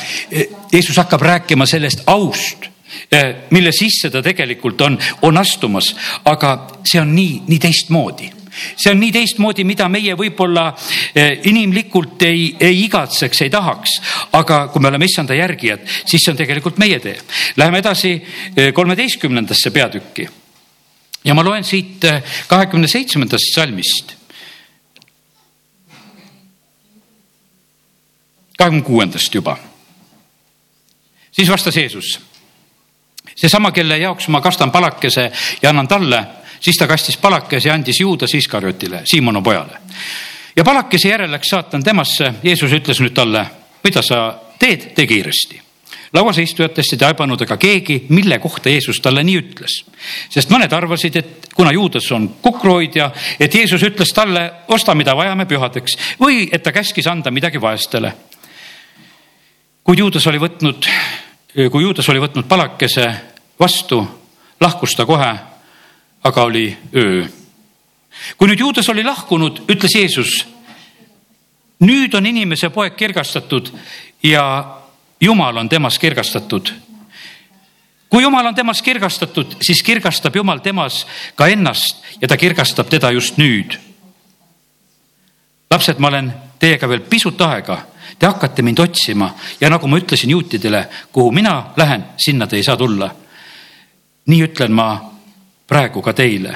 [0.73, 2.72] Jeesus hakkab rääkima sellest aust
[3.51, 9.01] mille sisse ta tegelikult on, on astumas, aga see on nii, nii teistmoodi see on
[9.01, 10.67] nii teistmoodi, mida meie võib-olla
[11.49, 13.95] inimlikult ei, ei igatseks, ei tahaks.
[14.37, 17.17] aga kui me oleme issanda järgijad, siis see on tegelikult meie tee.
[17.57, 18.15] Läheme edasi
[18.75, 20.29] kolmeteistkümnendasse peatükki.
[21.25, 22.05] ja ma loen siit
[22.49, 24.17] kahekümne seitsmendast salmist
[28.63, 29.59] kahekümne kuuendast juba.
[31.33, 32.21] siis vastas Jeesus.
[33.35, 35.31] Seesama, kelle jaoks ma kastan palakese
[35.63, 36.25] ja annan talle,
[36.61, 39.79] siis ta kastis palakese ja andis Juudas Iskarjotile, Siimonu pojale.
[40.57, 43.47] ja palakese järel läks saatan temasse, Jeesus ütles nüüd talle,
[43.85, 45.63] mida sa teed, tee kiiresti
[46.13, 49.85] lauas istujatest ei taibanud aga keegi, mille kohta Jeesus talle nii ütles.
[50.29, 55.47] sest mõned arvasid, et kuna Juudas on kukruhoidja, et Jeesus ütles talle, osta, mida vajame
[55.47, 58.13] pühadeks või et ta käskis anda midagi vaestele
[59.85, 60.87] kuid Juudas oli võtnud,
[61.53, 63.07] kui Juudas oli võtnud palakese
[63.61, 64.01] vastu,
[64.61, 65.33] lahkus ta kohe,
[66.25, 67.25] aga oli öö.
[68.37, 70.47] kui nüüd Juudas oli lahkunud, ütles Jeesus,
[71.85, 73.73] nüüd on inimese poeg kirgastatud
[74.23, 74.79] ja
[75.21, 76.73] Jumal on temas kirgastatud.
[78.09, 83.11] kui Jumal on temas kirgastatud, siis kirgastab Jumal temas ka ennast ja ta kirgastab teda
[83.11, 83.79] just nüüd.
[85.71, 87.92] lapsed, ma olen teiega veel pisut aega
[88.23, 92.63] Te hakkate mind otsima ja nagu ma ütlesin juutidele, kuhu mina lähen, sinna te ei
[92.63, 93.11] saa tulla.
[94.27, 95.11] nii ütlen ma
[95.67, 96.55] praegu ka teile.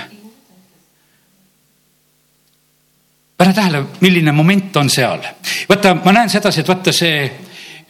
[3.37, 5.26] pane tähele, milline moment on seal.
[5.68, 7.33] vaata, ma näen sedasi, et vaata see,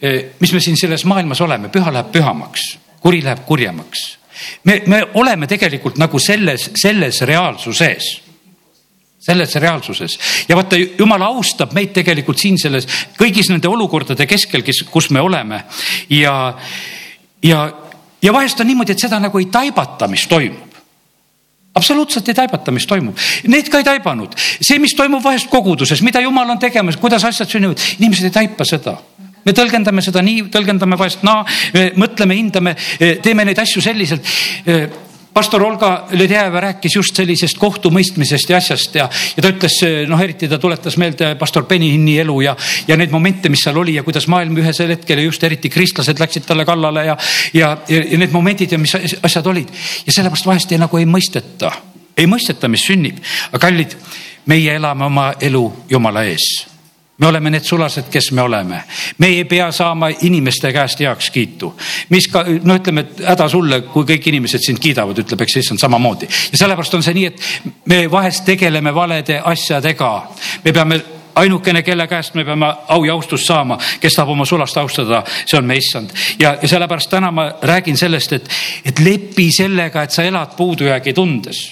[0.01, 4.17] eh, mis me siin selles maailmas oleme, püha läheb pühamaks, kuri läheb kurjemaks.
[4.63, 8.26] me, me oleme tegelikult nagu selles, selles reaalsuses
[9.19, 10.17] selles reaalsuses
[10.49, 15.23] ja vaata, jumal austab meid tegelikult siin selles kõigis nende olukordade keskel, kes, kus me
[15.23, 15.63] oleme
[16.13, 16.35] ja,
[17.43, 17.65] ja,
[18.21, 20.67] ja vahest on niimoodi, et seda nagu ei taibata, mis toimub
[21.77, 23.19] absoluutselt ei taibata, mis toimub.
[23.53, 24.33] Need ka ei taibanud.
[24.37, 28.65] see, mis toimub vahest koguduses, mida jumal on tegemas, kuidas asjad sünnivad, inimesed ei taipa
[28.65, 28.95] seda
[29.47, 32.73] me tõlgendame seda nii, tõlgendame vahest naa, me mõtleme, hindame,
[33.23, 34.25] teeme neid asju selliselt
[35.37, 39.75] pastor Olga Ledjäeva rääkis just sellisest kohtumõistmisest ja asjast ja, ja ta ütles,
[40.09, 42.55] noh, eriti ta tuletas meelde pastor Benihini elu ja,
[42.87, 46.17] ja neid momente, mis seal oli ja kuidas maailm ühesel hetkel ja just eriti kristlased
[46.23, 47.17] läksid talle kallale ja,
[47.53, 49.69] ja, ja, need momendid ja mis asjad olid.
[50.07, 51.69] ja sellepärast vahest ei, nagu ei mõisteta,
[52.17, 53.21] ei mõisteta, mis sünnib.
[53.51, 53.93] aga kallid,
[54.49, 56.76] meie elame oma elu Jumala ees
[57.17, 58.83] me oleme need sulased, kes me oleme.
[59.17, 61.73] me ei pea saama inimeste käest heakskiitu.
[62.09, 65.81] mis ka, no ütleme, et häda sulle, kui kõik inimesed sind kiidavad, ütleb, eks issand
[65.81, 66.29] samamoodi.
[66.51, 67.41] ja sellepärast on see nii, et
[67.85, 70.11] me vahest tegeleme valede asjadega.
[70.63, 71.01] me peame
[71.35, 75.57] ainukene, kelle käest me peame au ja austust saama, kes tahab oma sulast austada, see
[75.57, 76.13] on me issand.
[76.39, 78.49] ja, ja sellepärast täna ma räägin sellest, et,
[78.85, 81.63] et lepi sellega, et sa elad puudujäägi tundes.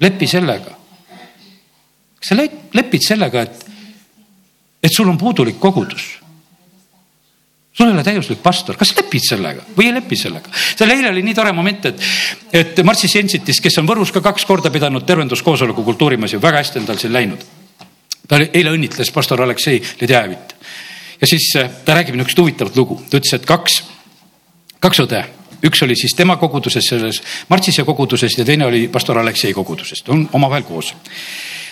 [0.00, 0.78] lepi sellega.
[2.20, 2.36] kas sa
[2.72, 3.69] lepid sellega, et
[4.82, 6.18] et sul on puudulik kogudus.
[7.72, 10.52] sul ei ole täiuslik pastor, kas lepid sellega või ei lepi sellega?
[10.76, 12.06] seal eile oli nii tore moment, et,
[12.52, 16.82] et Marcis Jensitis, kes on Võrus ka kaks korda pidanud tervenduskoosoleku kultuurimas ja väga hästi
[16.82, 17.44] on tal siin läinud.
[18.28, 20.56] ta eile õnnitles pastor Aleksei Ledjajevit
[21.20, 23.82] ja siis äh, ta räägib niisugust huvitavat lugu, ta ütles, et kaks,
[24.80, 25.24] kaks õde
[25.66, 30.28] üks oli siis tema koguduses, selles Martsise koguduses ja teine oli pastor Aleksei kogudusest, on
[30.32, 30.94] omavahel koos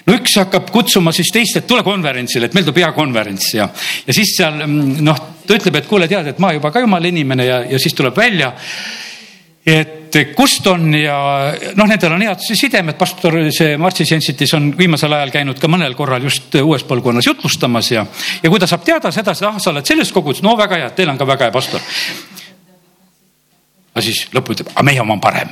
[0.09, 3.68] no üks hakkab kutsuma siis teist, et tule konverentsile, et meil tuleb hea konverents ja,
[4.07, 7.11] ja siis seal mm, noh, ta ütleb, et kuule, tead, et ma juba ka jumala
[7.11, 8.55] inimene ja, ja siis tuleb välja.
[9.68, 11.18] et kust on ja
[11.77, 15.92] noh, nendel on head sidemed, pastor see Martsi Sensitis on viimasel ajal käinud ka mõnel
[15.99, 18.07] korral just uues põlvkonnas jutlustamas ja,
[18.42, 21.12] ja kui ta saab teada sedasi, ah, sa oled selles koguduses, no väga hea, teil
[21.12, 21.85] on ka väga hea pastor
[23.98, 25.50] aga siis lõppu ütleb, aga meie oma on parem.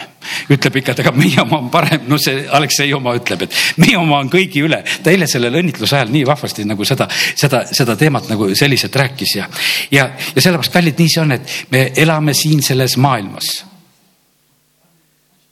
[0.52, 3.96] ütleb ikka, et aga meie oma on parem, no see Aleksei oma ütleb, et meie
[3.98, 4.82] oma on kõigi üle.
[5.02, 9.34] ta eile sellel õnnitluse ajal nii vahvasti nagu seda, seda, seda teemat nagu selliselt rääkis
[9.36, 9.48] ja,
[9.90, 13.50] ja, ja sellepärast, kallid, nii see on, et me elame siin selles maailmas.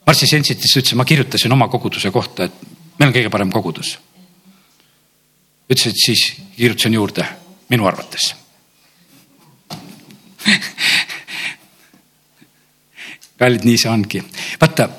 [0.05, 3.97] Marci Sensitis ütles, ma kirjutasin oma koguduse kohta, et meil on kõige parem kogudus.
[5.67, 7.27] ütles, et siis kirjutasin juurde
[7.69, 8.35] minu arvates
[13.37, 14.21] kallid, nii see ongi.
[14.61, 14.89] vaata,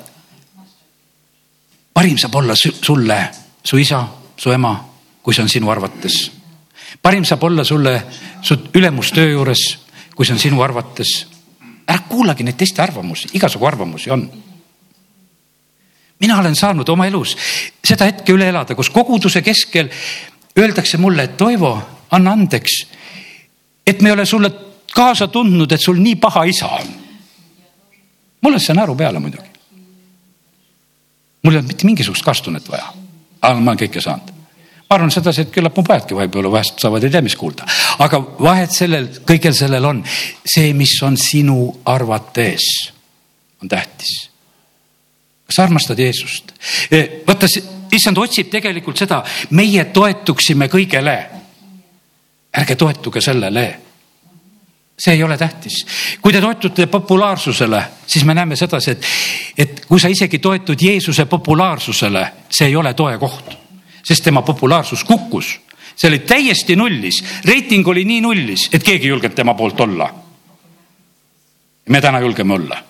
[1.93, 3.19] parim saab olla sulle
[3.63, 4.03] su isa,
[4.37, 4.73] su ema,
[5.23, 6.31] kui see on sinu arvates.
[7.01, 8.03] parim saab olla sulle
[8.41, 9.63] su ülemus töö juures,
[10.15, 11.27] kui see on sinu arvates.
[11.87, 14.29] ära kuulagi neid teiste arvamusi, igasugu arvamusi on
[16.19, 17.37] mina olen saanud oma elus
[17.85, 19.89] seda hetke üle elada, kus koguduse keskel
[20.57, 21.77] öeldakse mulle, et Toivo,
[22.11, 22.87] anna andeks,
[23.85, 24.49] et me ei ole sulle
[24.93, 27.06] kaasa tundnud, et sul nii paha isa on
[28.41, 29.49] mulle see naeru peale muidugi.
[31.43, 32.89] mul ei olnud mitte mingisugust kaastunnet vaja,
[33.41, 34.33] aga ma olen kõike saanud.
[34.89, 37.67] ma arvan sedasi, et küllap mu pojadki võib-olla vahest saavad ei tea, mis kuulda,
[38.03, 40.03] aga vahet sellel, kõigel sellel on
[40.45, 42.67] see, mis on sinu arvates,
[43.61, 44.29] on tähtis.
[45.47, 46.53] kas armastad Jeesust?
[46.91, 47.49] E, vaata,
[47.91, 51.17] issand otsib tegelikult seda, meie toetuksime kõigele.
[52.57, 53.86] ärge toetuge sellele
[54.99, 55.85] see ei ole tähtis.
[56.21, 59.05] kui te toetute populaarsusele, siis me näeme sedasi, et,
[59.57, 63.53] et kui sa isegi toetud Jeesuse populaarsusele, see ei ole toe koht,
[64.03, 65.59] sest tema populaarsus kukkus.
[65.95, 70.13] see oli täiesti nullis, reiting oli nii nullis, et keegi ei julgenud tema poolt olla.
[71.89, 72.83] me täna julgeme olla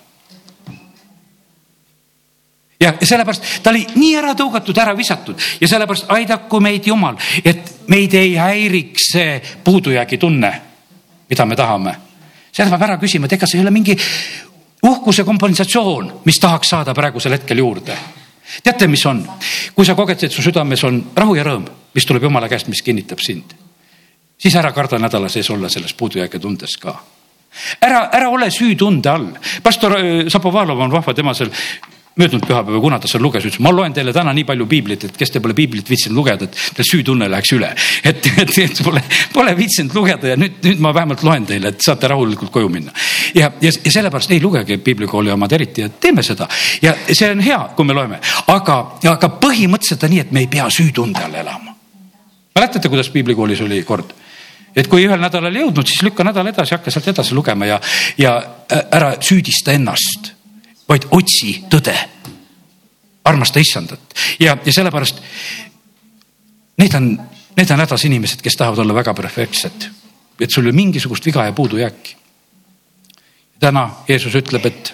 [2.80, 7.88] ja sellepärast ta oli nii ära tõugatud, ära visatud ja sellepärast aidaku meid Jumal, et
[7.88, 10.67] meid ei häiriks see puudujäägi tunne
[11.30, 11.94] mida me tahame.
[12.52, 13.96] seda peab ära küsima, et ega see ei ole mingi
[14.82, 17.96] uhkuse kompensatsioon, mis tahaks saada praegusel hetkel juurde.
[18.62, 19.22] teate, mis on,
[19.74, 22.82] kui sa koged, et su südames on rahu ja rõõm, mis tuleb jumala käest, mis
[22.82, 23.54] kinnitab sind,
[24.38, 26.96] siis ära karda nädala sees olla selles puudujäägi tundes ka
[27.80, 29.28] ära, ära ole süütunde all.
[29.62, 31.50] pastor äh, Sapovalov on vahva, tema seal
[32.18, 35.16] möödunud pühapäeval, kuna ta seal luges, ütles, ma loen teile täna nii palju piiblit, et
[35.18, 37.70] kes te pole piiblit viitsinud lugeda, et teil süütunne läheks üle.
[38.10, 39.02] et, et, et pole,
[39.32, 42.94] pole viitsinud lugeda ja nüüd, nüüd ma vähemalt loen teile, et saate rahulikult koju minna.
[43.34, 46.48] ja, ja, ja sellepärast ei lugege piiblikooli omad eriti ja teeme seda
[46.82, 48.20] ja see on hea, kui me loeme,
[48.54, 48.78] aga,
[49.10, 51.76] aga põhimõtteliselt on nii, et me ei pea süütunde all elama.
[52.54, 54.14] mäletate, kuidas piiblikoolis oli kord?
[54.76, 57.80] et kui ühel nädalal ei jõudnud, siis lükka nädal edasi, hakka sealt edasi lugema ja,
[58.18, 58.34] ja
[58.90, 60.37] ära süüdista ennast
[60.88, 61.96] vaid otsi tõde.
[63.28, 65.20] armasta issandat ja, ja sellepärast
[66.78, 67.10] need on,
[67.56, 69.88] need on hädas inimesed, kes tahavad olla väga perfektsed,
[70.40, 72.16] et sul ei ole mingisugust viga ja puudujääki.
[73.60, 74.92] täna Jeesus ütleb, et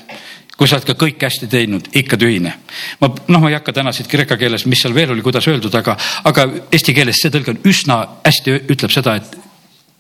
[0.57, 2.55] kui sa oled ka kõike hästi teinud, ikka tühine.
[3.01, 5.75] ma noh, ma ei hakka täna siit kreeka keeles, mis seal veel oli, kuidas öeldud,
[5.75, 9.37] aga, aga eesti keeles see tõlge on üsna hästi ütleb seda, et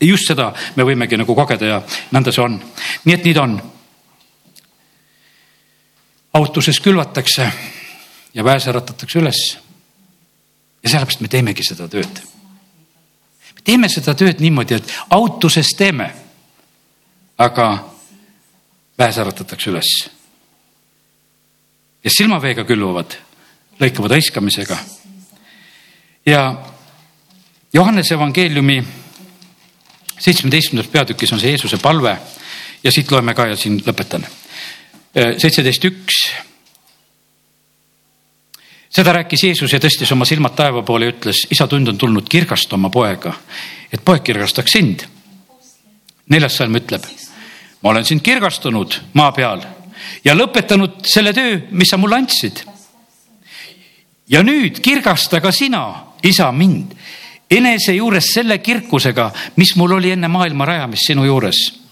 [0.00, 2.58] just seda me võimegi nagu kogeda ja nõnda see on.
[3.04, 3.60] nii et nii ta on
[6.34, 7.52] autuses külvatakse
[8.34, 9.58] ja väes äratatakse üles.
[10.82, 12.20] ja sellepärast me teemegi seda tööd.
[13.54, 16.10] me teeme seda tööd niimoodi, et autuses teeme,
[17.38, 17.68] aga
[18.98, 20.10] väes äratatakse üles.
[22.02, 23.16] kes silmaveega külvavad,
[23.80, 24.78] lõikavad hõiskamisega.
[26.26, 26.42] ja
[27.74, 28.84] Johannese evangeeliumi
[30.18, 32.18] seitsmeteistkümnendas peatükis on see Jeesuse palve
[32.84, 34.26] ja siit loeme ka ja siin lõpetan
[35.14, 36.18] seitseteist üks.
[38.94, 42.28] seda rääkis Jeesus ja tõstis oma silmad taeva poole ja ütles, isa tund on tulnud,
[42.30, 43.32] kirgasta oma poega,
[43.92, 45.06] et poeg kirgastaks sind.
[46.28, 47.04] neljas salm ütleb,
[47.82, 49.62] ma olen sind kirgastanud maa peal
[50.24, 52.64] ja lõpetanud selle töö, mis sa mulle andsid.
[54.28, 56.94] ja nüüd kirgasta ka sina, isa, mind
[57.50, 61.83] enese juures selle kirkusega, mis mul oli enne maailma rajamist sinu juures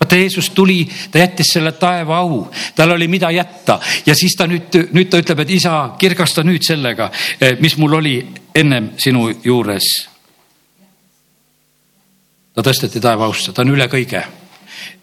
[0.00, 4.46] vaata, Jeesus tuli, ta jättis selle taeva au, tal oli, mida jätta ja siis ta
[4.46, 7.10] nüüd, nüüd ta ütleb, et isa, kirgasta nüüd sellega,
[7.40, 8.16] eh, mis mul oli
[8.54, 10.08] ennem sinu juures.
[12.54, 14.22] ta tõsteti taeva ausse, ta on üle kõige.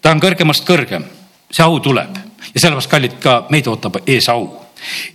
[0.00, 1.04] ta on kõrgemast kõrgem,
[1.50, 2.16] see au tuleb
[2.54, 4.66] ja sellepärast, kallid, ka meid ootab ees au.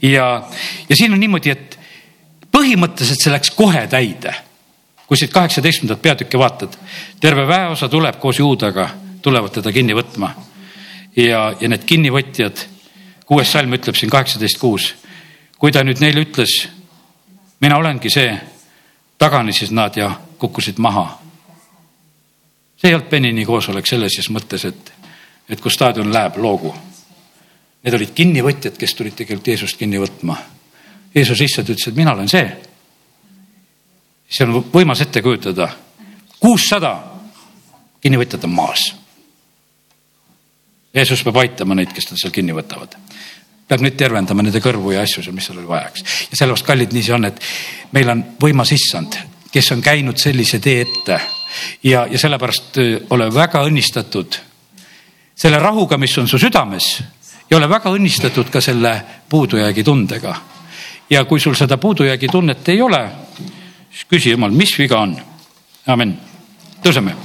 [0.02, 0.48] ja,
[0.90, 1.80] ja siin on niimoodi, et
[2.52, 4.34] põhimõtteliselt see läks kohe täide.
[5.08, 6.74] kui siit kaheksateistkümnendat peatükki vaatad,
[7.20, 8.90] terve väeosa tuleb koos juudaga
[9.22, 10.32] tulevad teda kinni võtma.
[11.16, 12.78] ja, ja need kinnivõtjad
[13.28, 14.96] kuues salm ütleb siin kaheksateist kuus.
[15.58, 16.68] kui ta nüüd neile ütles,
[17.60, 18.30] mina olengi see,
[19.18, 21.20] taganesid nad ja kukkusid maha.
[22.78, 24.94] see ei olnud Benini koosolek selles mõttes, et,
[25.50, 26.76] et kui staadion läheb loogu.
[27.84, 30.38] Need olid kinnivõtjad, kes tulid tegelikult Jeesust kinni võtma.
[31.16, 32.48] Jeesus lihtsalt ütles, et mina olen see.
[34.30, 35.70] see on võimas ette kujutada.
[36.40, 37.04] kuussada
[38.02, 39.07] kinnivõtjad on maas
[40.98, 42.98] Jeesus peab aitama neid, kes teda seal kinni võtavad.
[43.68, 46.04] peab nüüd tervendama nende kõrvu ja asju seal, mis seal oli vajaks.
[46.32, 47.42] ja sellepärast, kallid, nii see on, et
[47.92, 49.18] meil on võimas issand,
[49.52, 51.20] kes on käinud sellise tee ette
[51.84, 52.80] ja, ja sellepärast
[53.10, 54.40] ole väga õnnistatud
[55.38, 56.90] selle rahuga, mis on su südames
[57.50, 58.94] ja ole väga õnnistatud ka selle
[59.30, 60.36] puudujäägi tundega.
[61.10, 63.10] ja kui sul seda puudujäägi tunnet ei ole,
[63.92, 65.18] siis küsi jumal, mis viga on.
[65.88, 66.18] amin.
[66.84, 67.16] tõuseme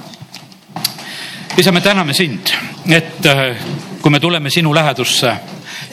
[1.56, 2.52] isa, me täname sind,
[2.88, 3.56] et äh,
[4.02, 5.36] kui me tuleme sinu lähedusse,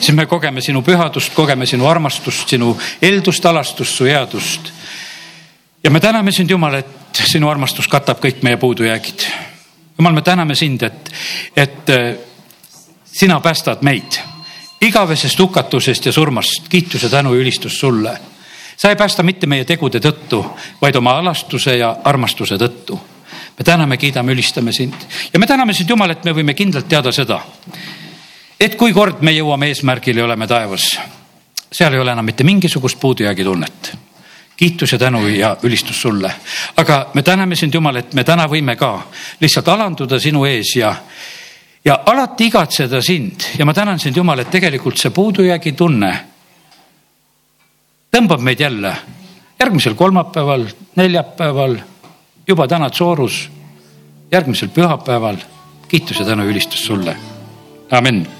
[0.00, 4.72] siis me kogeme sinu pühadust, kogeme sinu armastust, sinu eeldust, alastust, su headust.
[5.84, 9.26] ja me täname sind, Jumal, et sinu armastus katab kõik meie puudujäägid.
[9.98, 11.12] Jumal, me täname sind, et,
[11.56, 12.14] et äh,
[13.04, 14.20] sina päästad meid
[14.80, 16.68] igavesest hukatusest ja surmast.
[16.68, 18.18] kiitus ja tänu ja ülistus sulle.
[18.76, 20.44] sa ei päästa mitte meie tegude tõttu,
[20.82, 23.00] vaid oma alastuse ja armastuse tõttu
[23.60, 24.94] me täname, kiidame, ülistame sind
[25.32, 27.42] ja me täname sind, Jumal, et me võime kindlalt teada seda,
[28.56, 30.86] et kui kord me jõuame eesmärgile ja oleme taevas,
[31.68, 33.92] seal ei ole enam mitte mingisugust puudujäägi tunnet.
[34.56, 36.32] kiitus ja tänu ja ülistus sulle.
[36.76, 39.02] aga me täname sind, Jumal, et me täna võime ka
[39.40, 40.94] lihtsalt alanduda sinu ees ja,
[41.84, 46.14] ja alati igatseda sind ja ma tänan sind, Jumal, et tegelikult see puudujäägi tunne
[48.16, 48.96] tõmbab meid jälle
[49.60, 50.64] järgmisel kolmapäeval,
[50.96, 51.78] neljapäeval
[52.50, 53.50] juba täna Tsoorus,
[54.32, 55.36] järgmisel pühapäeval.
[55.88, 57.16] kiitus ja tänu ülistus sulle.
[57.90, 58.39] amin